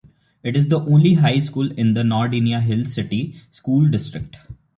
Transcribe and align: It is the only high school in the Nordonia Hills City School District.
It 0.41 0.55
is 0.57 0.67
the 0.69 0.79
only 0.79 1.13
high 1.13 1.37
school 1.37 1.71
in 1.73 1.93
the 1.93 2.01
Nordonia 2.03 2.59
Hills 2.59 2.91
City 2.91 3.35
School 3.51 3.87
District. 3.87 4.35